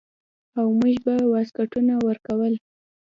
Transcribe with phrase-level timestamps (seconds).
[0.57, 2.53] او موږ به واسکټونه ورکول.